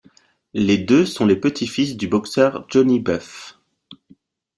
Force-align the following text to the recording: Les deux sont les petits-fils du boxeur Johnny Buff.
Les 0.55 0.79
deux 0.79 1.05
sont 1.05 1.27
les 1.27 1.35
petits-fils 1.35 1.95
du 1.95 2.07
boxeur 2.07 2.65
Johnny 2.69 2.99
Buff. 2.99 3.59